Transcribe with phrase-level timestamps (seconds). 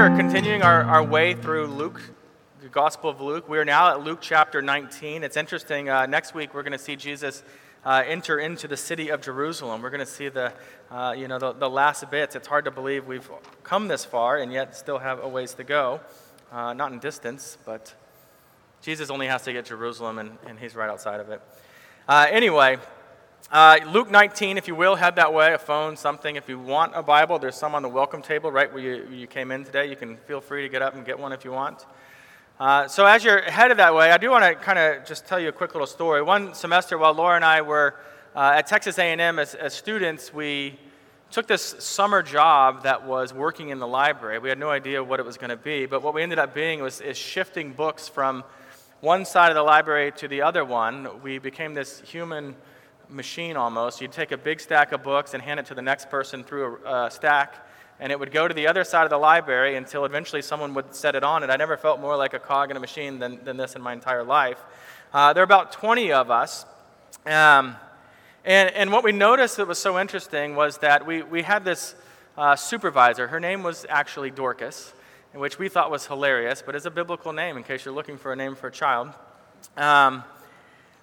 [0.00, 2.00] are continuing our, our way through Luke,
[2.62, 3.50] the Gospel of Luke.
[3.50, 5.22] We are now at Luke chapter 19.
[5.22, 5.90] It's interesting.
[5.90, 7.42] Uh, next week, we're going to see Jesus
[7.84, 9.82] uh, enter into the city of Jerusalem.
[9.82, 10.54] We're going to see the,
[10.90, 12.34] uh, you know, the, the, last bits.
[12.34, 13.28] It's hard to believe we've
[13.62, 16.00] come this far and yet still have a ways to go.
[16.50, 17.92] Uh, not in distance, but
[18.80, 21.42] Jesus only has to get Jerusalem, and, and he's right outside of it.
[22.08, 22.78] Uh, anyway,
[23.52, 26.36] uh, Luke 19, if you will, head that way, a phone, something.
[26.36, 29.26] If you want a Bible, there's some on the welcome table right where you, you
[29.26, 29.90] came in today.
[29.90, 31.84] You can feel free to get up and get one if you want.
[32.60, 35.40] Uh, so, as you're headed that way, I do want to kind of just tell
[35.40, 36.22] you a quick little story.
[36.22, 37.96] One semester, while Laura and I were
[38.36, 40.78] uh, at Texas A&M as, as students, we
[41.32, 44.38] took this summer job that was working in the library.
[44.38, 46.54] We had no idea what it was going to be, but what we ended up
[46.54, 48.44] being was is shifting books from
[49.00, 51.20] one side of the library to the other one.
[51.20, 52.54] We became this human
[53.10, 54.00] machine almost.
[54.00, 56.78] You'd take a big stack of books and hand it to the next person through
[56.86, 57.66] a, stack,
[57.98, 60.94] and it would go to the other side of the library until eventually someone would
[60.94, 61.42] set it on.
[61.42, 63.82] And I never felt more like a cog in a machine than, than this in
[63.82, 64.58] my entire life.
[65.12, 66.64] Uh, there are about 20 of us.
[67.26, 67.76] Um,
[68.44, 71.94] and, and what we noticed that was so interesting was that we, we had this
[72.38, 73.28] uh, supervisor.
[73.28, 74.94] Her name was actually Dorcas,
[75.34, 78.32] which we thought was hilarious, but is a biblical name in case you're looking for
[78.32, 79.12] a name for a child.
[79.76, 80.24] Um,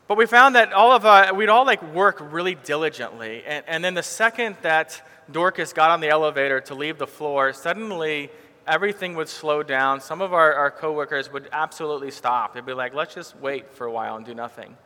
[0.08, 3.84] but we found that all of uh, we'd all like work really diligently, and, and
[3.84, 8.30] then the second that Dorcas got on the elevator to leave the floor, suddenly
[8.66, 10.00] everything would slow down.
[10.00, 12.54] Some of our, our coworkers would absolutely stop.
[12.54, 14.78] They'd be like, "Let's just wait for a while and do nothing."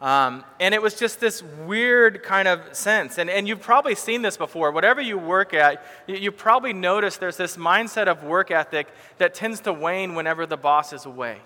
[0.00, 3.16] Um, and it was just this weird kind of sense.
[3.16, 4.70] And, and you've probably seen this before.
[4.70, 9.32] Whatever you work at, you, you probably notice there's this mindset of work ethic that
[9.34, 11.38] tends to wane whenever the boss is away.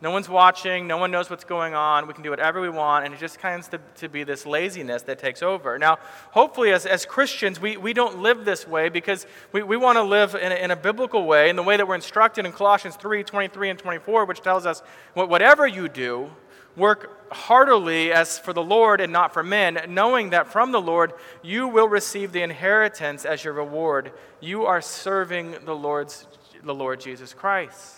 [0.00, 3.04] No one's watching, no one knows what's going on, we can do whatever we want,
[3.04, 5.76] and it just tends to, to be this laziness that takes over.
[5.76, 5.98] Now,
[6.30, 10.04] hopefully, as, as Christians, we, we don't live this way because we, we want to
[10.04, 12.94] live in a, in a biblical way, in the way that we're instructed in Colossians
[12.94, 14.82] 3 23 and 24, which tells us
[15.14, 16.30] whatever you do,
[16.76, 21.12] work heartily as for the Lord and not for men, knowing that from the Lord
[21.42, 24.12] you will receive the inheritance as your reward.
[24.38, 26.24] You are serving the, Lord's,
[26.62, 27.97] the Lord Jesus Christ.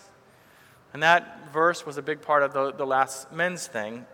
[0.93, 4.07] And that verse was a big part of the, the last men's thing.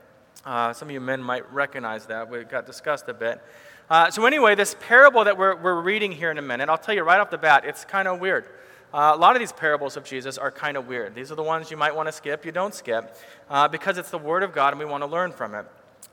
[0.44, 2.30] Uh, some of you men might recognize that.
[2.30, 3.40] We got discussed a bit.
[3.88, 6.94] Uh, so, anyway, this parable that we're, we're reading here in a minute, I'll tell
[6.94, 8.44] you right off the bat, it's kind of weird.
[8.92, 11.14] Uh, a lot of these parables of Jesus are kind of weird.
[11.14, 13.16] These are the ones you might want to skip, you don't skip,
[13.50, 15.66] uh, because it's the Word of God and we want to learn from it.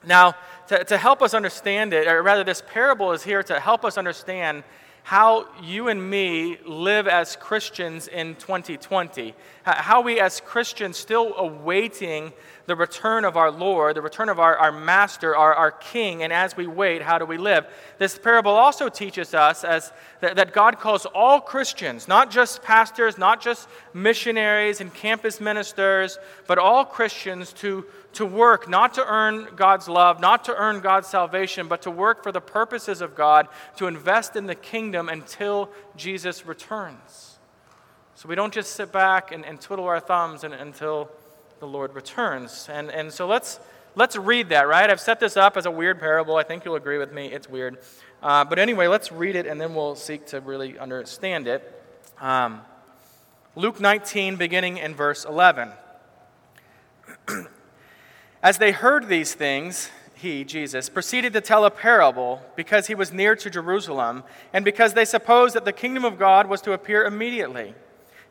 [0.05, 0.35] Now,
[0.67, 3.97] to, to help us understand it, or rather, this parable is here to help us
[3.97, 4.63] understand
[5.03, 9.35] how you and me live as Christians in 2020.
[9.63, 12.31] How we, as Christians, still awaiting
[12.65, 16.31] the return of our Lord, the return of our, our Master, our, our King, and
[16.31, 17.65] as we wait, how do we live?
[17.97, 19.91] This parable also teaches us as,
[20.21, 26.57] that, God calls all Christians, not just pastors, not just missionaries and campus ministers, but
[26.57, 31.67] all Christians to to work not to earn God's love, not to earn God's salvation,
[31.67, 33.47] but to work for the purposes of God,
[33.77, 37.39] to invest in the kingdom until Jesus returns.
[38.15, 41.09] So we don't just sit back and, and twiddle our thumbs and, until
[41.63, 42.67] the Lord returns.
[42.69, 43.57] And, and so let's,
[43.95, 44.89] let's read that, right?
[44.89, 46.35] I've set this up as a weird parable.
[46.35, 47.27] I think you'll agree with me.
[47.27, 47.77] It's weird.
[48.21, 51.81] Uh, but anyway, let's read it and then we'll seek to really understand it.
[52.19, 52.59] Um,
[53.55, 55.71] Luke 19, beginning in verse 11.
[58.43, 63.13] As they heard these things, he, Jesus, proceeded to tell a parable because he was
[63.13, 67.05] near to Jerusalem and because they supposed that the kingdom of God was to appear
[67.05, 67.73] immediately.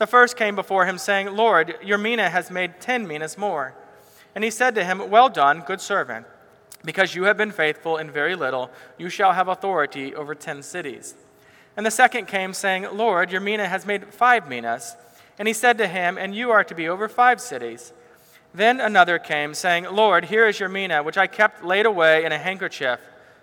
[0.00, 3.74] The first came before him, saying, Lord, your mina has made ten minas more.
[4.34, 6.24] And he said to him, Well done, good servant.
[6.82, 11.14] Because you have been faithful in very little, you shall have authority over ten cities.
[11.76, 14.96] And the second came, saying, Lord, your mina has made five minas.
[15.38, 17.92] And he said to him, And you are to be over five cities.
[18.54, 22.32] Then another came, saying, Lord, here is your mina, which I kept laid away in
[22.32, 23.00] a handkerchief.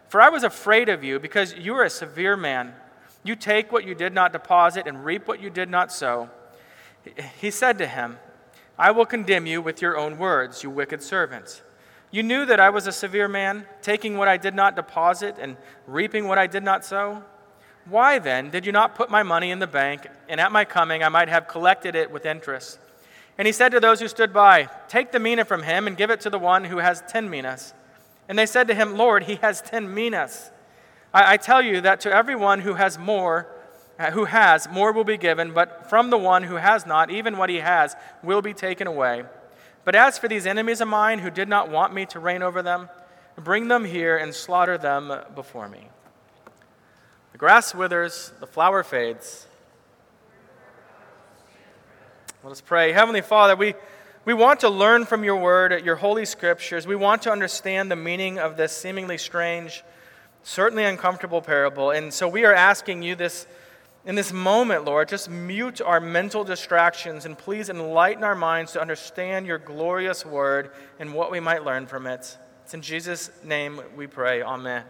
[0.09, 2.73] For I was afraid of you, because you are a severe man.
[3.23, 6.31] You take what you did not deposit and reap what you did not sow.
[7.39, 8.17] He said to him,
[8.77, 11.61] I will condemn you with your own words, you wicked servants.
[12.11, 15.57] You knew that I was a severe man, taking what I did not deposit and
[15.87, 17.23] reaping what I did not sow.
[17.85, 21.03] Why then did you not put my money in the bank, and at my coming
[21.03, 22.79] I might have collected it with interest?
[23.37, 26.09] And he said to those who stood by, Take the mina from him and give
[26.09, 27.73] it to the one who has ten minas.
[28.27, 30.51] And they said to him, Lord, he has ten minas.
[31.13, 33.47] I, I tell you that to everyone who has more,
[33.99, 37.35] Uh, who has, more will be given, but from the one who has not, even
[37.35, 39.23] what he has will be taken away.
[39.85, 42.61] But as for these enemies of mine who did not want me to reign over
[42.61, 42.89] them,
[43.37, 45.87] bring them here and slaughter them before me.
[47.31, 49.47] The grass withers, the flower fades.
[52.43, 52.91] Let us pray.
[52.91, 53.73] Heavenly Father, we,
[54.25, 56.85] we want to learn from your word, your holy scriptures.
[56.85, 59.83] We want to understand the meaning of this seemingly strange,
[60.43, 61.91] certainly uncomfortable parable.
[61.91, 63.47] And so we are asking you this
[64.07, 68.81] in this moment, Lord, just mute our mental distractions and please enlighten our minds to
[68.81, 72.37] understand your glorious word and what we might learn from it.
[72.63, 74.41] It's in Jesus' name we pray.
[74.41, 74.85] Amen.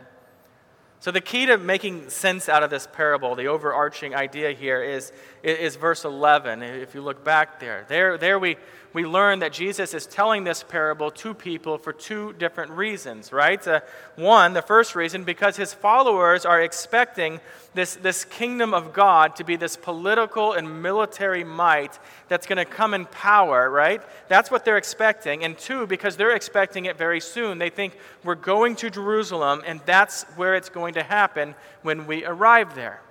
[0.99, 5.11] So, the key to making sense out of this parable, the overarching idea here, is,
[5.43, 6.63] is verse 11.
[6.63, 8.57] If you look back there, there, there we,
[8.93, 13.65] we learn that Jesus is telling this parable to people for two different reasons, right?
[13.67, 13.81] Uh,
[14.15, 17.39] one, the first reason, because his followers are expecting
[17.75, 22.65] this, this kingdom of God to be this political and military might that's going to
[22.65, 24.01] come in power, right?
[24.29, 25.43] That's what they're expecting.
[25.43, 27.59] And two, because they're expecting it very soon.
[27.59, 32.25] They think we're going to Jerusalem, and that's where it's going to happen when we
[32.25, 33.01] arrive there.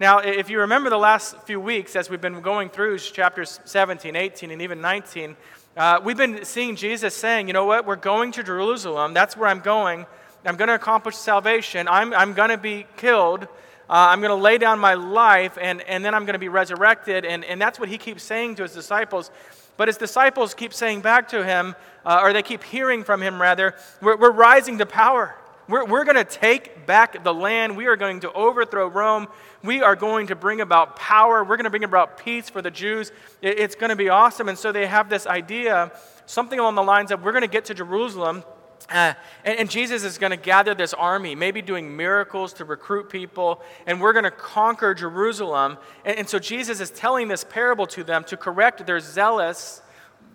[0.00, 4.16] Now, if you remember the last few weeks as we've been going through chapters 17,
[4.16, 5.36] 18, and even 19,
[5.76, 9.14] uh, we've been seeing Jesus saying, you know what, we're going to Jerusalem.
[9.14, 10.04] That's where I'm going.
[10.44, 11.86] I'm going to accomplish salvation.
[11.86, 13.44] I'm, I'm going to be killed.
[13.44, 13.46] Uh,
[13.88, 17.24] I'm going to lay down my life, and, and then I'm going to be resurrected.
[17.24, 19.30] And, and that's what he keeps saying to his disciples.
[19.76, 23.40] But his disciples keep saying back to him, uh, or they keep hearing from him
[23.40, 25.36] rather, we're, we're rising to power.
[25.66, 27.76] We're, we're going to take back the land.
[27.76, 29.28] We are going to overthrow Rome.
[29.62, 31.42] We are going to bring about power.
[31.42, 33.12] We're going to bring about peace for the Jews.
[33.40, 34.48] It, it's going to be awesome.
[34.48, 35.92] And so they have this idea,
[36.26, 38.44] something along the lines of we're going to get to Jerusalem.
[38.90, 39.14] Uh,
[39.44, 43.62] and, and, Jesus is going to gather this army, maybe doing miracles to recruit people,
[43.86, 45.78] and we're going to conquer Jerusalem.
[46.04, 49.80] And, and so Jesus is telling this parable to them to correct their zealous,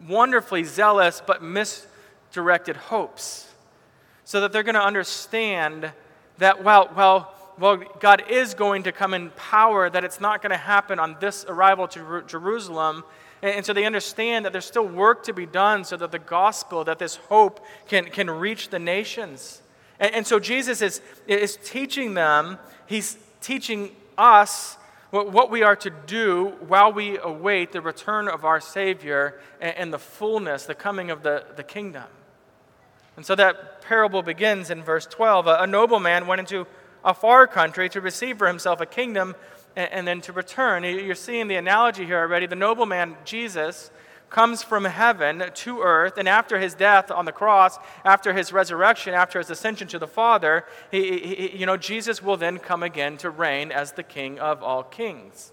[0.07, 3.48] wonderfully zealous, but misdirected hopes
[4.29, 5.91] so that they're going to understand
[6.37, 10.51] that well, while, while God is going to come in power, that it's not going
[10.51, 13.03] to happen on this arrival to Jerusalem.
[13.41, 16.83] And, so they understand that there's still work to be done so that the gospel,
[16.83, 19.63] that this hope can, can reach the nations.
[19.99, 24.77] And, and so Jesus is, is teaching them, he's teaching us
[25.09, 29.91] what we are to do while we await the return of our Savior and, and
[29.91, 32.05] the fullness, the coming of the, the kingdom.
[33.19, 35.45] And so that parable begins in verse 12.
[35.45, 36.65] A, a nobleman went into
[37.03, 39.35] a far country to receive for himself a kingdom
[39.75, 40.85] and, and then to return.
[40.85, 42.45] You're seeing the analogy here already.
[42.45, 43.91] The nobleman, Jesus,
[44.29, 49.13] comes from heaven to earth, and after his death on the cross, after his resurrection,
[49.13, 53.17] after his ascension to the Father, he, he, you know, Jesus will then come again
[53.17, 55.51] to reign as the King of all kings.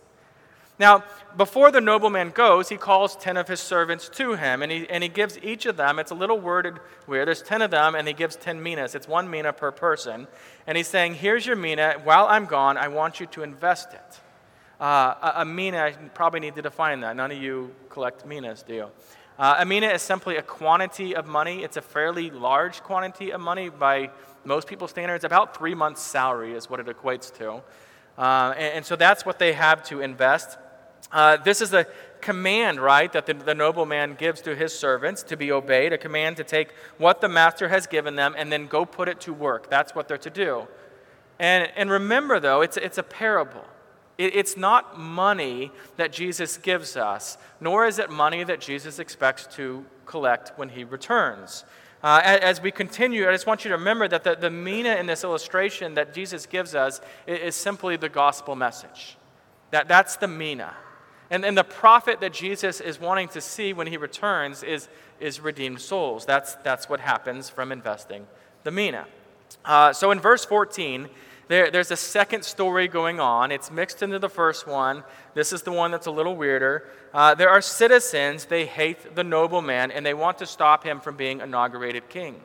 [0.79, 1.05] Now,
[1.37, 5.03] before the nobleman goes, he calls 10 of his servants to him, and he, and
[5.03, 8.07] he gives each of them, it's a little worded weird, there's 10 of them, and
[8.07, 8.95] he gives 10 minas.
[8.95, 10.27] It's one mina per person.
[10.67, 11.95] And he's saying, Here's your mina.
[12.05, 14.21] While I'm gone, I want you to invest it.
[14.79, 17.17] Uh, a, a mina, I probably need to define that.
[17.17, 18.87] None of you collect minas, do you?
[19.39, 21.63] Uh, a mina is simply a quantity of money.
[21.63, 24.11] It's a fairly large quantity of money by
[24.45, 25.25] most people's standards.
[25.25, 27.63] About three months' salary is what it equates to.
[28.19, 30.59] Uh, and, and so that's what they have to invest.
[31.13, 31.87] Uh, this is a
[32.21, 36.37] command, right, that the, the nobleman gives to his servants to be obeyed, a command
[36.37, 39.71] to take what the master has given them and then go put it to work.
[39.71, 40.67] That's what they're to do.
[41.39, 43.65] And, and remember, though, it's, it's a parable.
[44.19, 49.47] It, it's not money that Jesus gives us, nor is it money that Jesus expects
[49.57, 51.65] to collect when he returns.
[52.03, 55.07] Uh, as we continue, I just want you to remember that the, the mina in
[55.07, 59.17] this illustration that Jesus gives us is, is simply the gospel message.
[59.71, 60.75] That, that's the mina.
[61.31, 65.41] And, and the profit that Jesus is wanting to see when he returns is, is
[65.41, 66.25] redeemed souls.
[66.25, 68.27] That's, that's what happens from investing
[68.65, 69.07] the mina.
[69.65, 71.09] Uh, so in verse 14,
[71.49, 73.53] there, there's a second story going on.
[73.53, 75.05] It's mixed into the first one.
[75.35, 76.89] This is the one that's a little weirder.
[77.15, 81.17] Uh, there are citizens, they hate the nobleman, and they want to stop him from
[81.17, 82.41] being inaugurated king.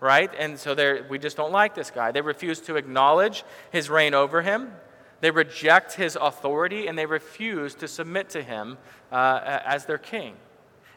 [0.00, 0.30] Right?
[0.38, 2.12] And so we just don't like this guy.
[2.12, 4.70] They refuse to acknowledge his reign over him.
[5.20, 8.78] They reject his authority and they refuse to submit to him
[9.10, 10.34] uh, as their king.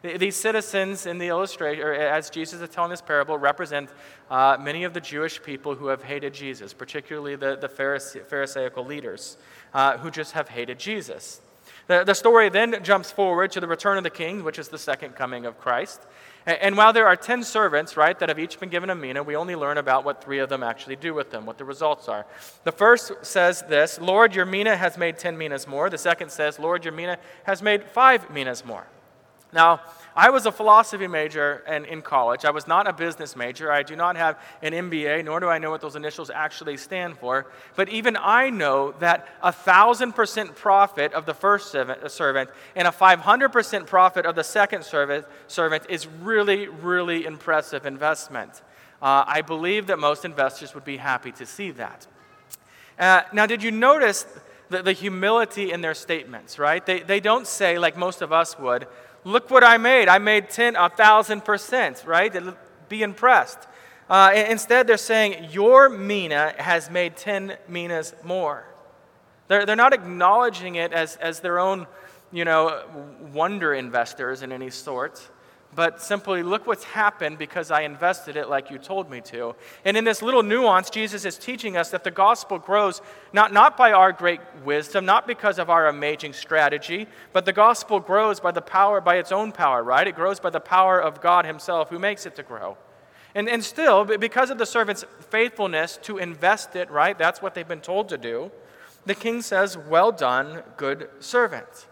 [0.04, 3.90] These citizens in the illustration, or as Jesus is telling this parable, represent
[4.30, 8.86] uh, many of the Jewish people who have hated Jesus, particularly the, the Pharisee, Pharisaical
[8.86, 9.38] leaders
[9.74, 11.42] uh, who just have hated Jesus.
[11.88, 14.78] The, the story then jumps forward to the return of the king, which is the
[14.78, 16.02] second coming of Christ.
[16.48, 19.36] And, while there are 10 servants, right, that have each been given a mina, we
[19.36, 22.25] only learn about what three of them actually do with them, what the results are.
[22.63, 25.89] The first says this Lord, your mina has made 10 minas more.
[25.89, 28.88] The second says, Lord, your mina has made five minas more.
[29.51, 29.82] Now,
[30.18, 32.44] I was a philosophy major in, in college.
[32.44, 33.72] I was not a business major.
[33.72, 37.20] I do not have an MBA, nor do I know what those initials actually stand
[37.20, 37.46] for.
[37.76, 42.88] But even I know that a thousand percent profit of the first servant, servant and
[42.88, 48.64] a 500% profit of the second servant, servant is really, really impressive investment.
[49.00, 52.08] Uh, I believe that most investors would be happy to see that.
[52.98, 54.26] Uh, now, did you notice
[54.70, 56.84] the, the humility in their statements, right?
[56.84, 58.88] They, they don't say, like most of us would,
[59.28, 60.08] Look what I made.
[60.08, 62.34] I made 10, a thousand percent, right?
[62.88, 63.60] Be impressed.
[64.10, 68.66] Uh, instead, they're saying, Your mina has made 10 minas more.
[69.50, 71.88] They're, they're not acknowledging it as, as their own,
[72.32, 72.86] you know,
[73.34, 75.30] wonder investors in any sort
[75.78, 79.54] but simply look what's happened because I invested it like you told me to.
[79.86, 83.00] And in this little nuance, Jesus is teaching us that the gospel grows
[83.32, 88.00] not, not by our great wisdom, not because of our amazing strategy, but the gospel
[88.00, 90.08] grows by the power, by its own power, right?
[90.08, 92.76] It grows by the power of God Himself who makes it to grow.
[93.36, 97.16] And, and still, because of the servant's faithfulness to invest it, right?
[97.16, 98.50] That's what they've been told to do.
[99.06, 101.86] The king says, Well done, good servant.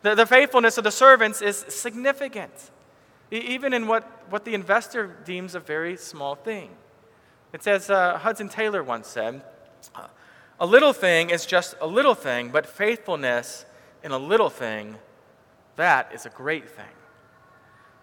[0.00, 2.70] The, the faithfulness of the servants is significant
[3.30, 6.70] even in what, what the investor deems a very small thing.
[7.52, 9.42] It's as uh, Hudson Taylor once said
[10.58, 13.66] a little thing is just a little thing, but faithfulness
[14.02, 14.96] in a little thing,
[15.76, 16.84] that is a great thing.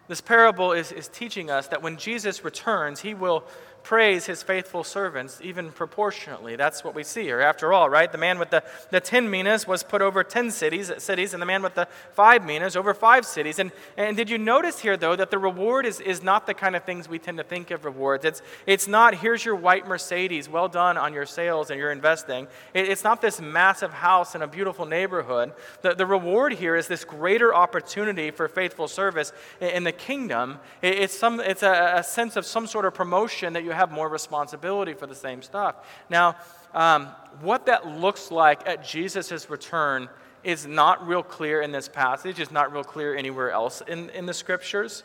[0.07, 3.43] This parable is, is teaching us that when Jesus returns, he will
[3.83, 6.55] praise his faithful servants, even proportionately.
[6.55, 7.41] That's what we see here.
[7.41, 8.09] After all, right?
[8.09, 11.45] The man with the, the 10 minas was put over 10 cities, cities, and the
[11.45, 13.59] man with the 5 minas over 5 cities.
[13.59, 16.77] And, and did you notice here, though, that the reward is, is not the kind
[16.77, 18.23] of things we tend to think of rewards?
[18.23, 22.47] It's, it's not, here's your white Mercedes, well done on your sales and your investing.
[22.73, 25.51] It, it's not this massive house in a beautiful neighborhood.
[25.81, 30.59] The, the reward here is this greater opportunity for faithful service in, in the kingdom.
[30.81, 33.91] It, it's, some, it's a, a sense of some sort of promotion that you have
[33.91, 35.75] more responsibility for the same stuff.
[36.09, 36.35] Now,
[36.73, 37.07] um,
[37.41, 40.09] what that looks like at Jesus' return
[40.43, 44.25] is not real clear in this passage, it's not real clear anywhere else in, in
[44.25, 45.03] the scriptures.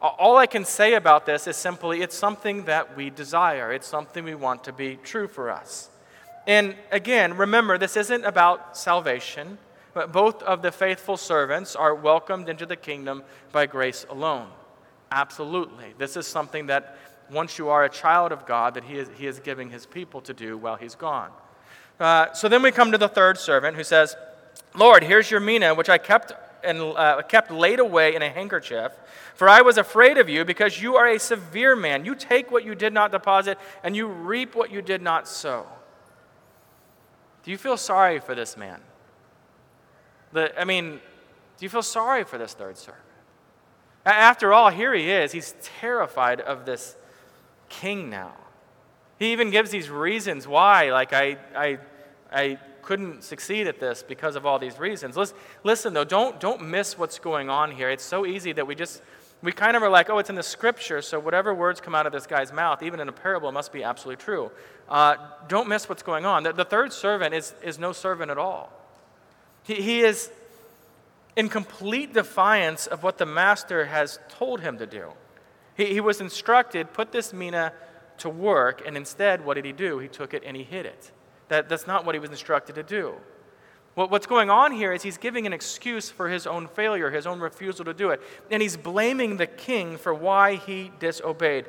[0.00, 4.24] All I can say about this is simply it's something that we desire, it's something
[4.24, 5.88] we want to be true for us.
[6.46, 9.56] And again, remember, this isn't about salvation,
[9.94, 14.48] but both of the faithful servants are welcomed into the kingdom by grace alone.
[15.10, 15.94] Absolutely.
[15.96, 16.98] This is something that
[17.30, 20.20] once you are a child of God, that he is, he is giving his people
[20.22, 21.30] to do while he's gone.
[21.98, 24.16] Uh, so then we come to the third servant who says,
[24.74, 26.32] Lord, here's your mina, which I kept,
[26.64, 28.92] and, uh, kept laid away in a handkerchief.
[29.34, 32.04] For I was afraid of you because you are a severe man.
[32.04, 35.66] You take what you did not deposit, and you reap what you did not sow.
[37.44, 38.80] Do you feel sorry for this man?
[40.32, 41.00] The, I mean,
[41.58, 43.02] do you feel sorry for this third servant?
[44.04, 45.32] After all, here he is.
[45.32, 46.96] He's terrified of this
[47.80, 48.32] king now.
[49.18, 51.78] He even gives these reasons why, like, I, I,
[52.32, 55.16] I couldn't succeed at this because of all these reasons.
[55.16, 57.90] Listen, listen, though, don't, don't miss what's going on here.
[57.90, 59.02] It's so easy that we just,
[59.42, 62.06] we kind of are like, oh, it's in the scripture, so whatever words come out
[62.06, 64.50] of this guy's mouth, even in a parable, must be absolutely true.
[64.88, 65.16] Uh,
[65.48, 66.42] don't miss what's going on.
[66.42, 68.72] The, the, third servant is, is no servant at all.
[69.62, 70.30] He, he is
[71.36, 75.12] in complete defiance of what the master has told him to do.
[75.76, 77.72] He, he was instructed, put this mina
[78.18, 79.98] to work, and instead, what did he do?
[79.98, 81.10] He took it and he hid it.
[81.48, 83.14] That, that's not what he was instructed to do.
[83.94, 87.26] What, what's going on here is he's giving an excuse for his own failure, his
[87.26, 88.20] own refusal to do it.
[88.50, 91.66] And he's blaming the king for why he disobeyed.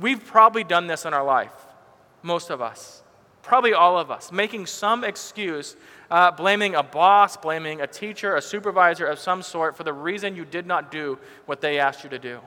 [0.00, 1.52] We've probably done this in our life,
[2.22, 3.02] most of us,
[3.42, 5.76] probably all of us, making some excuse,
[6.10, 10.34] uh, blaming a boss, blaming a teacher, a supervisor of some sort for the reason
[10.34, 12.40] you did not do what they asked you to do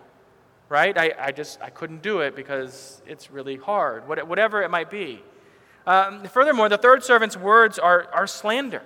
[0.69, 0.97] right?
[0.97, 5.21] I, I just I couldn't do it because it's really hard, whatever it might be.
[5.87, 8.81] Um, furthermore, the third servant's words are, are slander.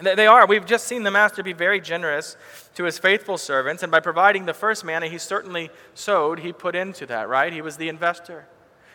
[0.00, 0.46] They are.
[0.46, 2.36] We've just seen the master be very generous
[2.74, 6.74] to his faithful servants, and by providing the first manna he certainly sowed, he put
[6.74, 7.52] into that, right?
[7.52, 8.46] He was the investor.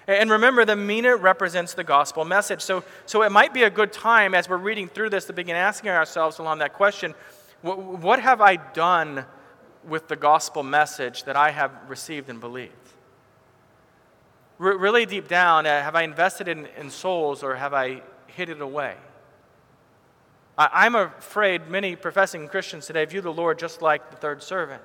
[0.08, 2.62] And remember, the mina represents the gospel message.
[2.62, 5.56] So, so it might be a good time as we're reading through this to begin
[5.56, 7.14] asking ourselves along that question
[7.62, 9.26] what have I done
[9.88, 12.74] with the gospel message that I have received and believed?
[14.60, 18.50] R- really deep down, uh, have I invested in, in souls or have I hid
[18.50, 18.96] it away?
[20.58, 24.84] I, I'm afraid many professing Christians today view the Lord just like the third servant.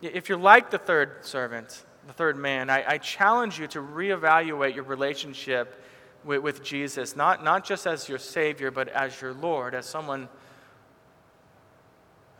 [0.00, 4.74] If you're like the third servant, the third man, I, I challenge you to reevaluate
[4.74, 5.80] your relationship
[6.24, 10.28] with, with Jesus, not, not just as your Savior, but as your Lord, as someone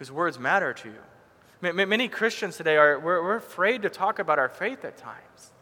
[0.03, 1.73] whose words matter to you.
[1.73, 5.53] Many Christians today are we're, we're afraid to talk about our faith at times.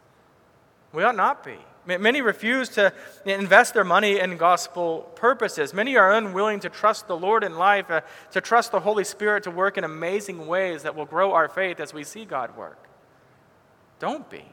[0.91, 1.59] We ought not be.
[1.85, 2.91] Many refuse to
[3.23, 5.75] invest their money in gospel purposes.
[5.75, 9.43] Many are unwilling to trust the Lord in life, uh, to trust the Holy Spirit
[9.43, 12.87] to work in amazing ways that will grow our faith as we see God work.
[13.99, 14.43] Don't be.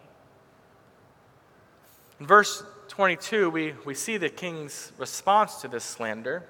[2.20, 6.44] In verse 22, we, we see the king's response to this slander.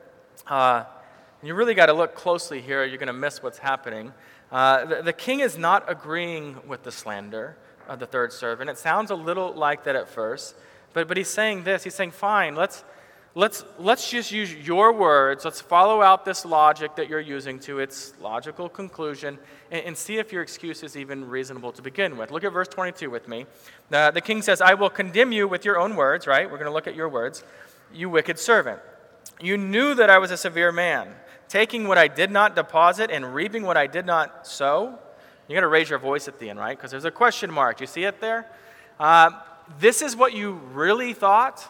[0.45, 0.87] Uh,
[1.43, 4.13] you really got to look closely here, you're going to miss what's happening.
[4.51, 8.69] Uh, the, the king is not agreeing with the slander of the third servant.
[8.69, 10.57] It sounds a little like that at first,
[10.93, 11.85] but, but he's saying this.
[11.85, 12.85] He's saying, fine, let's,
[13.35, 15.45] let's, let's just use your words.
[15.45, 19.39] Let's follow out this logic that you're using to its logical conclusion
[19.71, 22.31] and, and see if your excuse is even reasonable to begin with.
[22.31, 23.47] Look at verse 22 with me.
[23.91, 26.51] The, the king says, I will condemn you with your own words, right?
[26.51, 27.45] We're going to look at your words.
[27.93, 28.81] You wicked servant.
[29.41, 31.09] You knew that I was a severe man,
[31.49, 34.99] taking what I did not deposit and reaping what I did not sow.
[35.49, 36.77] You're going to raise your voice at the end, right?
[36.77, 37.81] Because there's a question mark.
[37.81, 38.47] You see it there?
[39.01, 39.31] Uh,
[39.81, 41.67] this is what you really thought?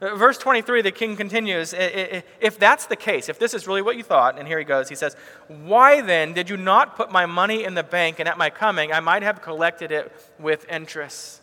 [0.00, 3.96] Uh, verse 23, the king continues If that's the case, if this is really what
[3.96, 5.16] you thought, and here he goes, he says,
[5.48, 8.92] Why then did you not put my money in the bank, and at my coming
[8.92, 11.40] I might have collected it with interest?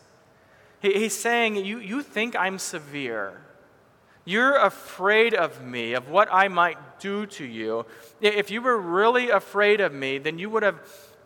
[0.82, 3.42] He's saying, You, you think I'm severe.
[4.24, 7.86] You're afraid of me, of what I might do to you.
[8.22, 10.80] If you were really afraid of me, then you would have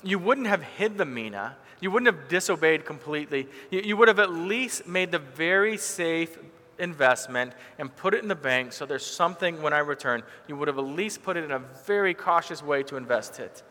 [0.04, 1.58] you wouldn't have hid the mina.
[1.82, 3.48] You wouldn't have disobeyed completely.
[3.70, 6.38] You, would have at least made the very safe
[6.80, 10.24] investment and put it in the bank so there's something when I return.
[10.48, 13.64] You would have at least put it in a very cautious way to invest it.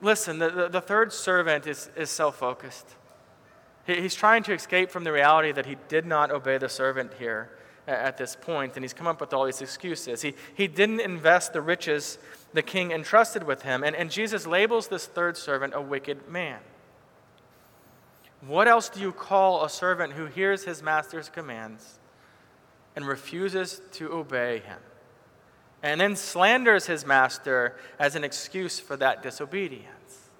[0.00, 2.86] Listen, the, the, the third servant is, is self focused.
[3.86, 7.14] He, he's trying to escape from the reality that he did not obey the servant
[7.18, 7.50] here
[7.86, 10.22] at this point, and he's come up with all these excuses.
[10.22, 12.18] He, he didn't invest the riches
[12.54, 16.60] the king entrusted with him, and, and Jesus labels this third servant a wicked man.
[18.46, 21.98] What else do you call a servant who hears his master's commands
[22.94, 24.78] and refuses to obey him?
[25.82, 30.30] And then slanders his master as an excuse for that disobedience.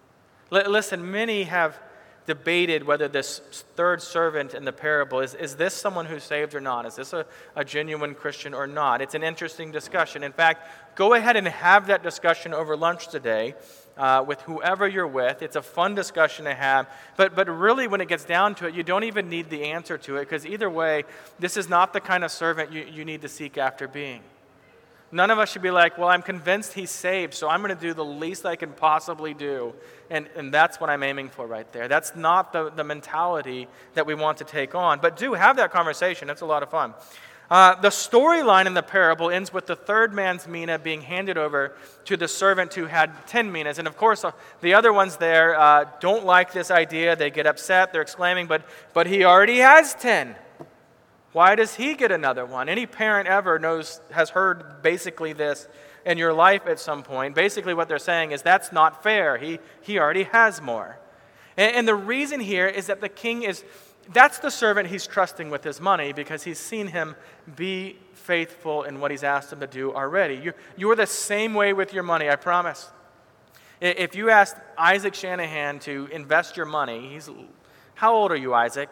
[0.52, 1.78] L- listen, many have
[2.26, 3.40] debated whether this
[3.76, 6.86] third servant in the parable is, is this someone who's saved or not?
[6.86, 9.02] Is this a, a genuine Christian or not?
[9.02, 10.22] It's an interesting discussion.
[10.22, 13.54] In fact, go ahead and have that discussion over lunch today
[13.96, 15.42] uh, with whoever you're with.
[15.42, 16.88] It's a fun discussion to have.
[17.16, 19.98] But, but really, when it gets down to it, you don't even need the answer
[19.98, 21.04] to it because either way,
[21.38, 24.20] this is not the kind of servant you, you need to seek after being.
[25.14, 27.80] None of us should be like, well, I'm convinced he's saved, so I'm going to
[27.80, 29.72] do the least I can possibly do.
[30.10, 31.86] And, and that's what I'm aiming for right there.
[31.86, 34.98] That's not the, the mentality that we want to take on.
[34.98, 36.94] But do have that conversation, it's a lot of fun.
[37.48, 41.76] Uh, the storyline in the parable ends with the third man's mina being handed over
[42.06, 43.78] to the servant who had 10 minas.
[43.78, 47.14] And of course, uh, the other ones there uh, don't like this idea.
[47.14, 47.92] They get upset.
[47.92, 50.34] They're exclaiming, but, but he already has 10.
[51.34, 52.68] Why does he get another one?
[52.68, 55.66] Any parent ever knows, has heard basically this
[56.06, 57.34] in your life at some point.
[57.34, 59.36] Basically, what they're saying is that's not fair.
[59.36, 60.96] He, he already has more.
[61.56, 63.64] And, and the reason here is that the king is,
[64.12, 67.16] that's the servant he's trusting with his money because he's seen him
[67.56, 70.36] be faithful in what he's asked him to do already.
[70.36, 72.92] You're, you're the same way with your money, I promise.
[73.80, 77.28] If you asked Isaac Shanahan to invest your money, he's,
[77.96, 78.90] how old are you, Isaac?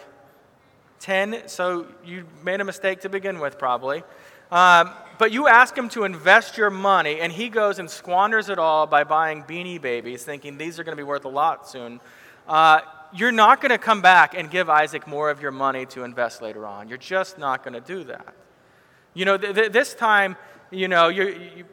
[1.02, 4.04] 10, so you made a mistake to begin with, probably.
[4.52, 8.58] Um, but you ask him to invest your money, and he goes and squanders it
[8.58, 12.00] all by buying beanie babies, thinking these are going to be worth a lot soon.
[12.46, 12.80] Uh,
[13.12, 16.40] you're not going to come back and give Isaac more of your money to invest
[16.40, 16.88] later on.
[16.88, 18.34] You're just not going to do that.
[19.14, 20.36] You know, th- th- this time,
[20.70, 21.64] you know, you,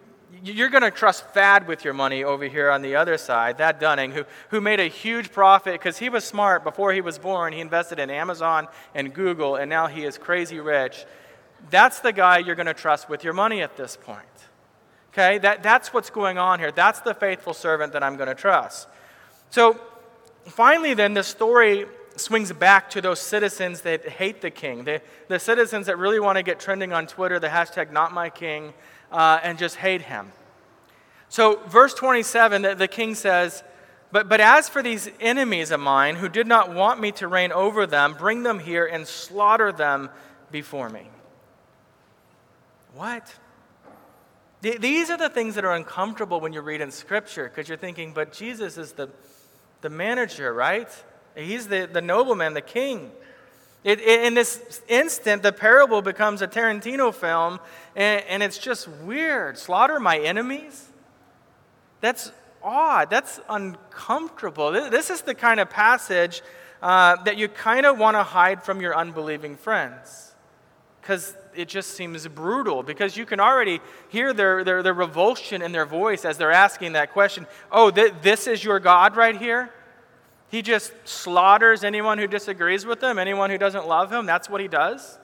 [0.43, 3.79] you're going to trust Thad with your money over here on the other side, Thad
[3.79, 7.53] Dunning, who, who made a huge profit because he was smart before he was born.
[7.53, 11.05] He invested in Amazon and Google, and now he is crazy rich.
[11.69, 14.25] That's the guy you're going to trust with your money at this point.
[15.11, 15.39] Okay?
[15.39, 16.71] That, that's what's going on here.
[16.71, 18.87] That's the faithful servant that I'm going to trust.
[19.49, 19.79] So,
[20.45, 25.39] finally, then, the story swings back to those citizens that hate the king, the, the
[25.39, 28.73] citizens that really want to get trending on Twitter, the hashtag not my king
[29.11, 30.31] uh, and just hate him.
[31.29, 33.63] So, verse 27, the, the king says,
[34.11, 37.51] but, but as for these enemies of mine who did not want me to reign
[37.51, 40.09] over them, bring them here and slaughter them
[40.51, 41.07] before me.
[42.95, 43.31] What?
[44.61, 48.13] These are the things that are uncomfortable when you read in Scripture because you're thinking,
[48.13, 49.09] but Jesus is the,
[49.81, 50.89] the manager, right?
[51.35, 53.11] He's the, the nobleman, the king.
[53.83, 57.59] It, it, in this instant, the parable becomes a Tarantino film,
[57.95, 59.57] and, and it's just weird.
[59.57, 60.89] Slaughter my enemies?
[62.01, 63.09] That's odd.
[63.09, 64.71] That's uncomfortable.
[64.71, 66.41] This is the kind of passage
[66.81, 70.33] uh, that you kind of want to hide from your unbelieving friends
[71.01, 72.83] because it just seems brutal.
[72.83, 76.93] Because you can already hear their, their, their revulsion in their voice as they're asking
[76.93, 79.71] that question Oh, th- this is your God right here?
[80.49, 84.25] He just slaughters anyone who disagrees with him, anyone who doesn't love him.
[84.25, 85.19] That's what he does.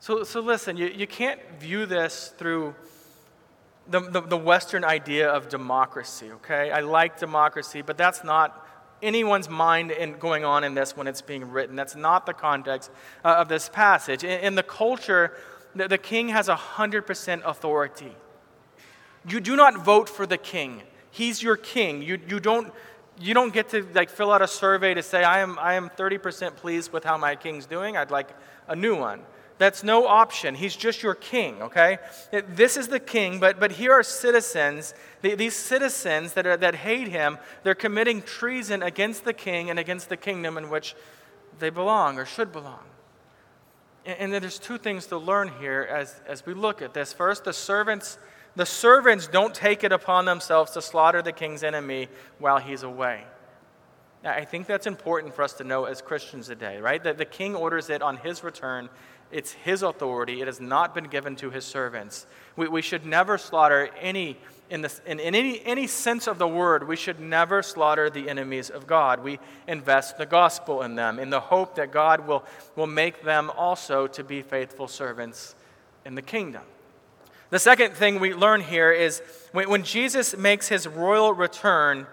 [0.00, 2.74] So, so listen, you, you can't view this through
[3.88, 6.70] the, the, the Western idea of democracy, okay?
[6.70, 8.66] I like democracy, but that's not
[9.02, 11.76] anyone's mind in going on in this when it's being written.
[11.76, 12.90] That's not the context
[13.24, 14.24] uh, of this passage.
[14.24, 15.36] In, in the culture,
[15.74, 18.16] the, the king has 100% authority.
[19.28, 20.82] You do not vote for the king.
[21.10, 22.02] He's your king.
[22.02, 22.72] You, you, don't,
[23.20, 25.90] you don't get to like fill out a survey to say, I am, I am
[25.90, 27.96] 30% pleased with how my king's doing.
[27.96, 28.28] I'd like
[28.68, 29.22] a new one.
[29.58, 30.56] That's no option.
[30.56, 31.98] He's just your king, okay?
[32.48, 34.92] This is the king, but, but here are citizens.
[35.20, 40.08] These citizens that, are, that hate him, they're committing treason against the king and against
[40.08, 40.96] the kingdom in which
[41.60, 42.82] they belong or should belong.
[44.04, 47.12] And, and there's two things to learn here as, as we look at this.
[47.12, 48.18] First, the servants,
[48.56, 53.24] the servants don't take it upon themselves to slaughter the king's enemy while he's away.
[54.22, 57.02] Now, I think that's important for us to know as Christians today, right?
[57.02, 58.88] That the king orders it on his return
[59.32, 60.42] it's his authority.
[60.42, 62.26] It has not been given to his servants.
[62.54, 64.36] We, we should never slaughter any,
[64.68, 68.68] in, in, in any, any sense of the word, we should never slaughter the enemies
[68.68, 69.24] of God.
[69.24, 72.44] We invest the gospel in them in the hope that God will,
[72.76, 75.54] will make them also to be faithful servants
[76.04, 76.62] in the kingdom.
[77.52, 79.20] The second thing we learn here is
[79.52, 82.06] when, Jesus makes his royal return,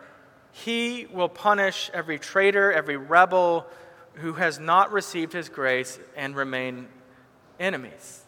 [0.51, 3.65] he will punish every traitor, every rebel
[4.15, 6.89] who has not received his grace and remain
[7.57, 8.25] enemies.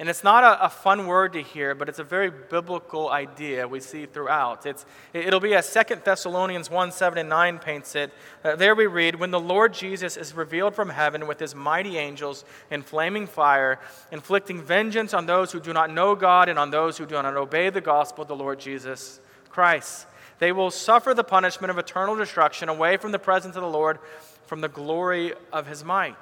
[0.00, 3.66] And it's not a, a, fun word to hear, but it's a very biblical idea
[3.66, 4.64] we see throughout.
[4.64, 8.12] It's, it'll be as 2 Thessalonians 1 7 and 9 paints it.
[8.44, 11.98] Uh, there we read, When the Lord Jesus is revealed from heaven with his mighty
[11.98, 13.80] angels in flaming fire,
[14.12, 17.36] inflicting vengeance on those who do not know God and on those who do not
[17.36, 20.06] obey the gospel of the Lord Jesus Christ.
[20.38, 23.98] They will suffer the punishment of eternal destruction away from the presence of the Lord,
[24.46, 26.14] from the glory of his might.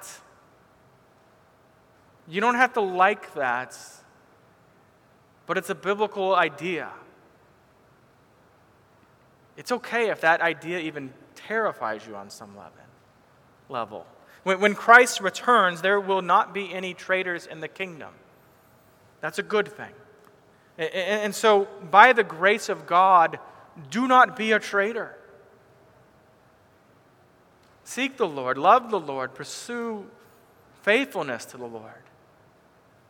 [2.27, 3.77] You don't have to like that,
[5.45, 6.89] but it's a biblical idea.
[9.55, 12.55] It's okay if that idea even terrifies you on some
[13.69, 14.05] level.
[14.43, 18.13] When, Christ returns, there will not be any traitors in the kingdom.
[19.19, 19.91] That's a good thing.
[20.77, 23.39] And so, by the grace of God,
[23.89, 25.17] do not be a traitor.
[27.83, 30.05] Seek the Lord, love the Lord, pursue
[30.83, 31.93] faithfulness to the Lord.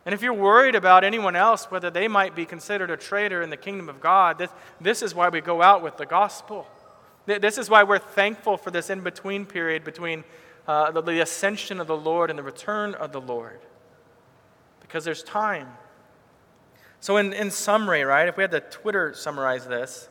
[0.08, 3.50] And if you're worried about anyone else, whether they might be considered a traitor in
[3.50, 6.66] the kingdom of God, this, this is why we go out with the gospel.
[7.26, 10.24] This is why we're thankful for this in between period between
[10.66, 13.60] uh, the, the ascension of the Lord and the return of the Lord.
[14.80, 15.68] Because there's time.
[17.00, 20.08] So, in, in summary, right, if we had to Twitter summarize this,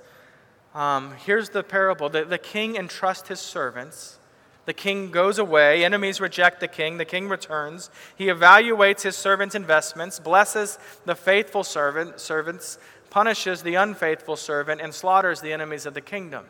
[0.75, 4.19] um, here's the parable the, the king entrusts his servants
[4.67, 5.85] the king goes away.
[5.85, 6.97] Enemies reject the king.
[6.97, 7.89] The king returns.
[8.17, 12.77] He evaluates his servants' investments, blesses the faithful servant, servants,
[13.09, 16.43] punishes the unfaithful servant, and slaughters the enemies of the kingdom.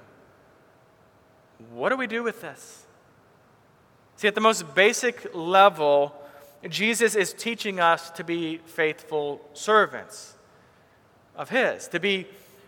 [1.71, 2.87] What do we do with this?
[4.15, 6.19] See, at the most basic level,
[6.67, 10.33] Jesus is teaching us to be faithful servants
[11.35, 12.25] of His, to be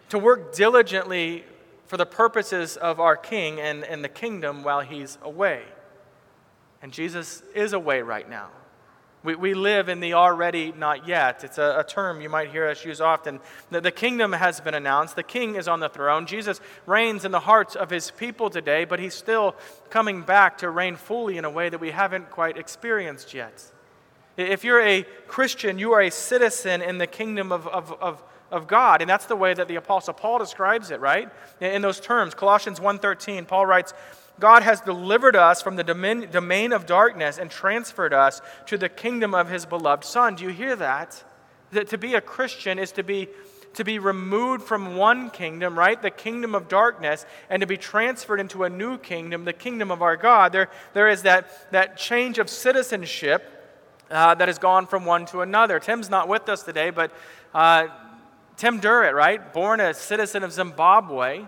[0.09, 1.43] to work diligently
[1.89, 5.63] for the purposes of our King and, and the kingdom while he's away.
[6.83, 8.49] And Jesus is away right now.
[9.23, 11.43] We, we live in the already not yet.
[11.43, 13.39] It's a, a term you might hear us use often.
[13.71, 16.27] The, the kingdom has been announced, the king is on the throne.
[16.27, 19.55] Jesus reigns in the hearts of his people today, but he's still
[19.89, 23.63] coming back to reign fully in a way that we haven't quite experienced yet.
[24.37, 28.67] If you're a Christian, you are a citizen in the kingdom of, of, of of
[28.67, 29.01] God.
[29.01, 31.29] And that's the way that the apostle Paul describes it, right?
[31.61, 33.93] In those terms, Colossians 1:13, Paul writes,
[34.39, 39.35] God has delivered us from the domain of darkness and transferred us to the kingdom
[39.35, 40.35] of his beloved Son.
[40.35, 41.23] Do you hear that?
[41.71, 43.27] That to be a Christian is to be
[43.73, 48.39] to be removed from one kingdom, right, the kingdom of darkness, and to be transferred
[48.39, 50.51] into a new kingdom, the kingdom of our God.
[50.51, 53.59] There, there is that, that change of citizenship
[54.09, 55.79] uh, that has gone from one to another.
[55.79, 57.11] Tim's not with us today, but
[57.53, 57.87] uh,
[58.59, 61.45] Tim Durrett, right, born a citizen of Zimbabwe,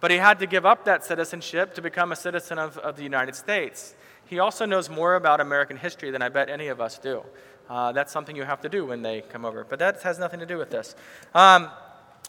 [0.00, 3.02] but he had to give up that citizenship to become a citizen of, of the
[3.02, 3.94] United States.
[4.26, 7.22] He also knows more about American history than I bet any of us do.
[7.66, 9.64] Uh, that's something you have to do when they come over.
[9.64, 10.94] But that has nothing to do with this.
[11.34, 11.70] Um,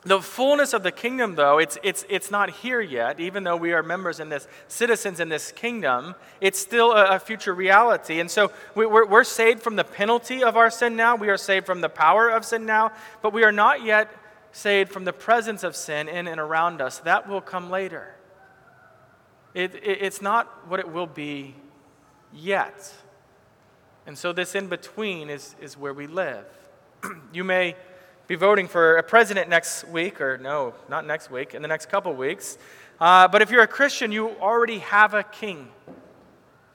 [0.05, 3.73] the fullness of the kingdom, though, it's, it's, it's not here yet, even though we
[3.73, 8.19] are members in this, citizens in this kingdom, it's still a, a future reality.
[8.19, 11.37] And so we, we're, we're saved from the penalty of our sin now, we are
[11.37, 12.91] saved from the power of sin now,
[13.23, 14.11] but we are not yet
[14.51, 16.99] saved from the presence of sin in and around us.
[16.99, 18.15] That will come later.
[19.55, 21.55] It, it, it's not what it will be
[22.31, 22.93] yet.
[24.05, 26.45] And so this in between is, is where we live.
[27.33, 27.75] you may
[28.27, 31.89] be voting for a president next week, or no, not next week, in the next
[31.89, 32.57] couple weeks.
[32.99, 35.67] Uh, but if you're a Christian, you already have a king.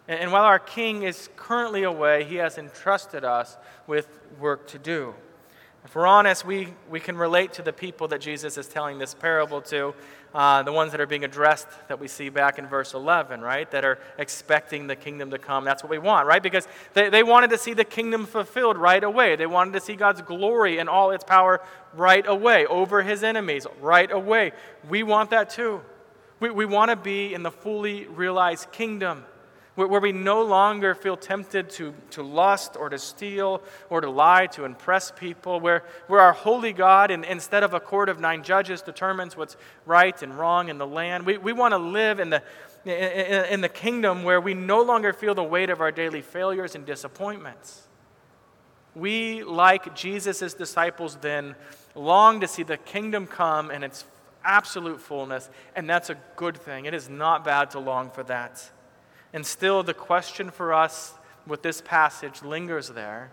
[0.06, 3.56] And, and while our king is currently away, he has entrusted us
[3.88, 4.06] with
[4.38, 5.14] work to do.
[5.84, 9.14] If we're honest, we, we can relate to the people that Jesus is telling this
[9.14, 9.94] parable to,
[10.34, 13.70] uh, the ones that are being addressed that we see back in verse 11, right?
[13.70, 15.64] That are expecting the kingdom to come.
[15.64, 16.42] That's what we want, right?
[16.42, 19.36] Because they, they wanted to see the kingdom fulfilled right away.
[19.36, 21.60] They wanted to see God's glory and all its power
[21.94, 24.52] right away over his enemies right away.
[24.88, 25.80] We want that too.
[26.38, 29.24] We, we want to be in the fully realized kingdom
[29.88, 34.46] where we no longer feel tempted to, to lust or to steal or to lie
[34.48, 38.82] to impress people, where, where our holy God, instead of a court of nine judges,
[38.82, 41.26] determines what's right and wrong in the land.
[41.26, 42.42] We, we want to live in the,
[42.84, 46.74] in, in the kingdom where we no longer feel the weight of our daily failures
[46.74, 47.82] and disappointments.
[48.94, 51.54] We, like Jesus' disciples then,
[51.94, 54.04] long to see the kingdom come in its
[54.44, 56.86] absolute fullness, and that's a good thing.
[56.86, 58.70] It is not bad to long for that.
[59.32, 61.14] And still, the question for us
[61.46, 63.30] with this passage lingers there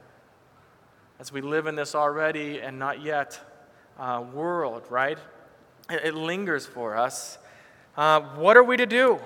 [1.19, 3.39] as we live in this already and not yet
[3.99, 5.17] uh, world, right?
[5.89, 7.38] It, it, lingers for us.
[7.95, 9.19] Uh, what are we to do?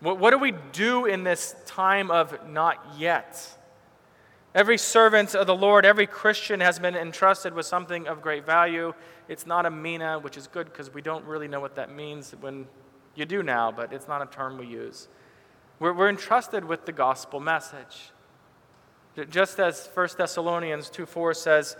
[0.00, 3.56] What, what do we do in this time of not yet?
[4.54, 8.94] Every servant of the Lord, every Christian has been entrusted with something of great value.
[9.28, 12.34] It's not a mina, which is good because we don't really know what that means
[12.40, 12.66] when
[13.14, 15.08] you do now, but it's not a term we use.
[15.78, 18.10] We're, we're entrusted with the gospel message.
[19.30, 21.76] Just as 1 Thessalonians 2 4 says,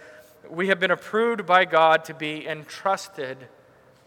[0.51, 3.49] we have been approved by God to be entrusted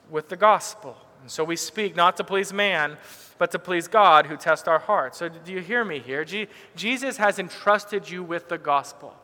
[0.09, 0.97] with the gospel.
[1.21, 2.97] And so we speak not to please man,
[3.37, 5.17] but to please God who tests our hearts.
[5.17, 6.25] So, do you hear me here?
[6.75, 9.15] Jesus has entrusted you with the gospel.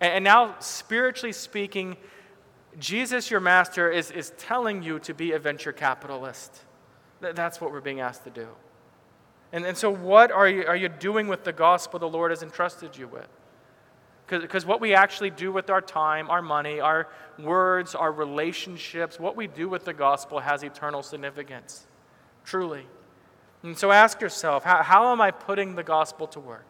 [0.00, 1.96] And now, spiritually speaking,
[2.78, 6.60] Jesus, your master, is, is telling you to be a venture capitalist.
[7.20, 8.48] That's what we're being asked to do.
[9.56, 12.42] And, and so, what are you, are you doing with the gospel the Lord has
[12.42, 13.26] entrusted you with?
[14.26, 19.34] Because what we actually do with our time, our money, our words, our relationships, what
[19.34, 21.86] we do with the gospel has eternal significance,
[22.44, 22.84] truly.
[23.62, 26.66] And so ask yourself how, how am I putting the gospel to work?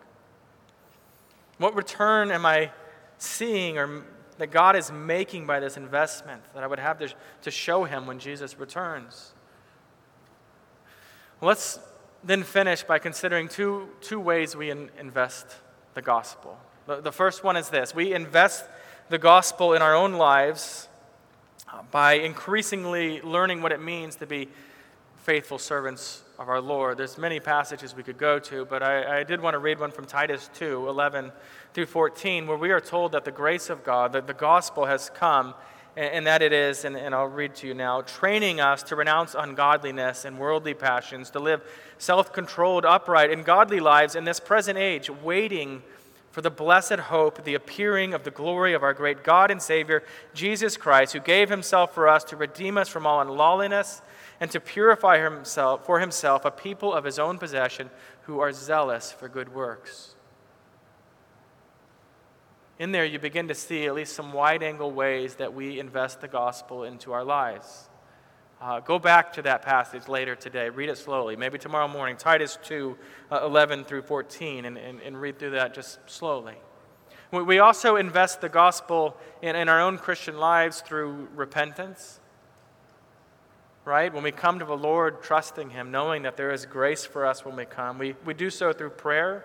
[1.59, 2.71] What return am I
[3.19, 4.05] seeing or
[4.39, 8.07] that God is making by this investment that I would have to, to show Him
[8.07, 9.33] when Jesus returns?
[11.41, 11.81] Let's
[12.27, 15.47] then finish by considering two, two ways we in, invest
[15.95, 16.59] the gospel.
[16.87, 18.65] The, the first one is this we invest
[19.09, 20.89] the gospel in our own lives
[21.73, 24.49] uh, by increasingly learning what it means to be
[25.17, 26.99] faithful servants of our Lord.
[26.99, 29.91] There's many passages we could go to, but I, I, did want to read one
[29.91, 31.33] from Titus 2 11
[31.75, 35.11] through 14, where we are told that the grace of God, that the gospel has
[35.11, 35.55] come
[35.97, 39.35] and, that it is, and, and I'll read to you now, training us to renounce
[39.35, 41.63] ungodliness and worldly passions, to live
[41.97, 45.83] self controlled, upright, and godly lives in this present age, waiting
[46.31, 50.03] for the blessed hope, the appearing of the glory of our great God and Savior,
[50.35, 54.03] Jesus Christ, who gave himself for us to redeem us from all unlawliness
[54.39, 57.89] and to purify himself, for himself a people of his own possession
[58.25, 60.16] who are zealous for good works
[62.79, 66.21] in there you begin to see at least some wide angle ways that we invest
[66.21, 67.89] the gospel into our lives.
[68.61, 70.69] Uh, go back to that passage later today.
[70.69, 71.37] Read it slowly.
[71.37, 72.97] Maybe tomorrow morning, Titus 2
[73.31, 76.55] uh, 11 through 14, and, and, and, read through that just slowly.
[77.31, 82.21] We, we also invest the gospel in, in our own Christian lives through repentance.
[83.85, 84.13] Right?
[84.13, 87.45] When we come to the Lord, trusting Him, knowing that there is grace for us
[87.45, 89.45] when we come, we, we do so through prayer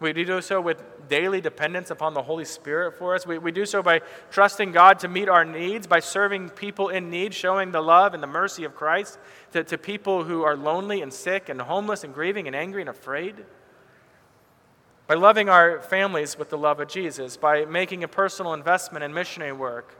[0.00, 3.26] We do so with daily dependence upon the Holy Spirit for us.
[3.26, 7.10] We, we do so by trusting God to meet our needs, by serving people in
[7.10, 9.18] need, showing the love and the mercy of Christ
[9.52, 12.88] to, to people who are lonely and sick and homeless and grieving and angry and
[12.88, 13.44] afraid.
[15.06, 19.12] By loving our families with the love of Jesus, by making a personal investment in
[19.12, 19.94] missionary work,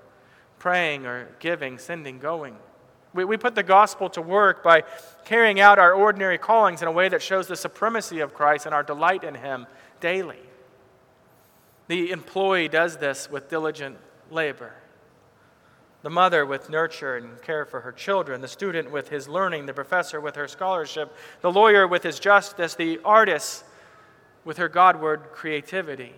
[0.59, 2.57] praying or giving, sending, going.
[3.13, 4.85] We, we put the gospel to work by
[5.25, 8.75] carrying out our ordinary callings in a way that shows the supremacy of Christ and
[8.75, 9.67] our delight in Him
[10.01, 10.41] daily.
[11.89, 13.97] The employee does this with diligent
[14.31, 14.73] labor.
[16.03, 19.75] The mother with nurture and care for her children, the student with his learning, the
[19.75, 23.65] professor with her scholarship, the lawyer with his justice, the artist
[24.45, 26.15] with her Godward creativity.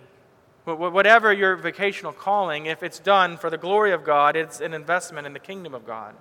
[0.63, 5.27] Whatever your vocational calling, if it's done for the glory of God, it's an investment
[5.27, 6.15] in the kingdom of God.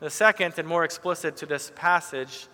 [0.00, 2.46] The second and more explicit to this passage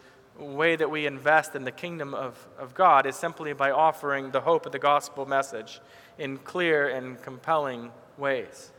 [0.44, 4.40] way that we invest in the kingdom of, of God is simply by offering the
[4.40, 5.81] hope of the gospel message
[6.18, 8.72] in clear and compelling ways.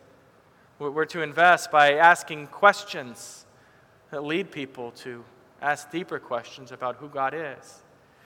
[0.80, 3.46] We're to invest by asking questions
[4.12, 5.24] that lead people to
[5.62, 7.82] ask deeper questions about who God is.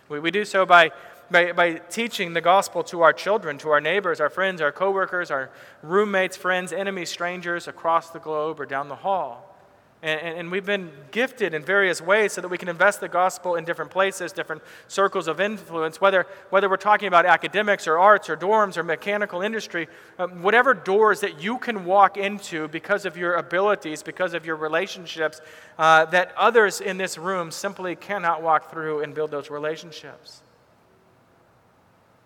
[0.09, 0.91] We, we do so by,
[1.29, 5.29] by, by teaching the gospel to our children, to our neighbors, our friends, our coworkers,
[5.29, 5.49] our
[5.83, 9.56] roommates, friends, enemies, strangers across the globe or down the hall.
[10.03, 13.55] And, and, we've been gifted in various ways so that we can invest the gospel
[13.55, 18.29] in different places, different circles of influence, whether, whether we're talking about academics or arts
[18.29, 19.87] or dorms or mechanical industry,
[20.19, 24.55] um, whatever doors that you can walk into because of your abilities, because of your
[24.55, 25.41] relationships,
[25.79, 30.43] uh, that others in this room simply cannot walk through and build those relationships.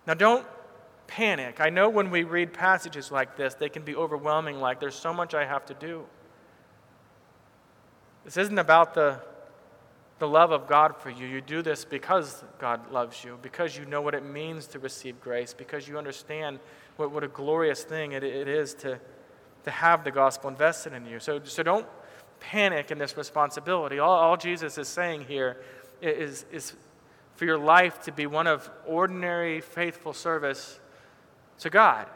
[0.05, 0.45] Now, don't
[1.07, 1.61] panic.
[1.61, 5.13] I know when we read passages like this, they can be overwhelming, like there's so
[5.13, 6.05] much I have to do.
[8.23, 9.19] This isn't about the,
[10.19, 11.25] the love of God for you.
[11.25, 15.19] You do this because God loves you, because you know what it means to receive
[15.21, 16.59] grace, because you understand
[16.97, 18.99] what, what a glorious thing it, it is to,
[19.63, 21.19] to have the gospel invested in you.
[21.19, 21.87] So, so don't
[22.39, 23.99] panic in this responsibility.
[23.99, 25.61] All, all Jesus is saying here
[26.01, 26.73] is, is
[27.35, 30.79] for your life to be one of ordinary, faithful service
[31.59, 32.07] to God.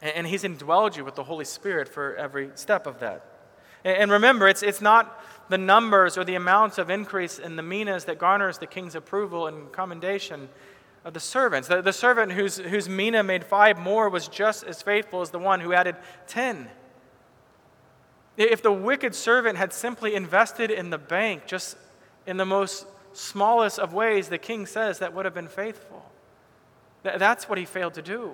[0.00, 3.26] And, and He's indwelled you with the Holy Spirit for every step of that.
[3.84, 8.04] And remember, it's, it's not the numbers or the amounts of increase in the minas
[8.04, 10.48] that garners the king's approval and commendation
[11.04, 11.68] of the servants.
[11.68, 15.38] The, the servant whose, whose mina made five more was just as faithful as the
[15.38, 16.68] one who added ten.
[18.36, 21.76] If the wicked servant had simply invested in the bank, just
[22.26, 26.08] in the most smallest of ways, the king says that would have been faithful.
[27.02, 28.32] That's what he failed to do.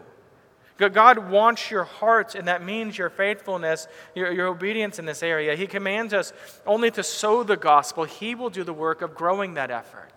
[0.78, 5.56] God wants your heart, and that means your faithfulness, your, your obedience in this area.
[5.56, 6.32] He commands us
[6.66, 8.04] only to sow the gospel.
[8.04, 10.12] He will do the work of growing that effort.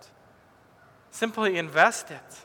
[1.10, 2.38] Simply invest it.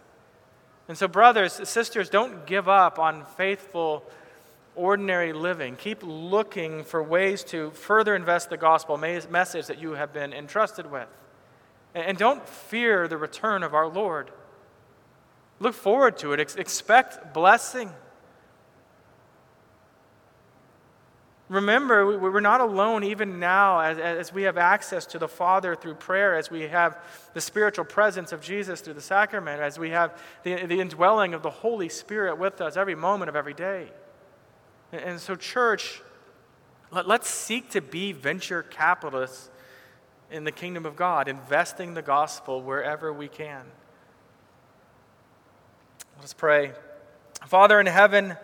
[0.87, 4.03] And so, brothers, sisters, don't give up on faithful,
[4.75, 5.75] ordinary living.
[5.75, 10.89] Keep looking for ways to further invest the gospel message that you have been entrusted
[10.89, 11.07] with.
[11.93, 14.31] And don't fear the return of our Lord.
[15.59, 17.91] Look forward to it, expect blessing.
[21.49, 25.95] Remember, we're not alone even now as, as we have access to the Father through
[25.95, 26.97] prayer, as we have
[27.33, 31.43] the spiritual presence of Jesus through the sacrament, as we have the, the indwelling of
[31.43, 33.87] the Holy Spirit with us every moment of every day.
[34.91, 36.01] And, so, church,
[36.91, 39.49] let, let's seek to be venture capitalists
[40.29, 43.63] in the kingdom of God, investing the gospel wherever we can.
[46.19, 46.73] Let's pray.
[47.45, 48.35] Father in heaven,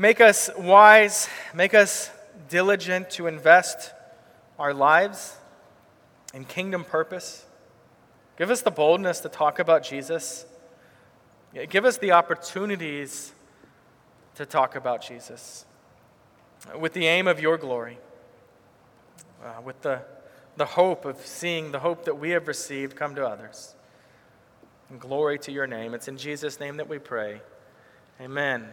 [0.00, 2.10] Make us wise, make us
[2.48, 3.92] diligent to invest
[4.58, 5.36] our lives
[6.32, 7.44] in kingdom purpose.
[8.38, 10.46] Give us the boldness to talk about Jesus.
[11.68, 13.32] Give us the opportunities
[14.36, 15.66] to talk about Jesus
[16.78, 17.98] with the aim of your glory,
[19.44, 20.00] uh, with the,
[20.56, 23.74] the hope of seeing the hope that we have received come to others.
[24.88, 25.92] And glory to your name.
[25.92, 27.42] It's in Jesus' name that we pray.
[28.18, 28.66] Amen.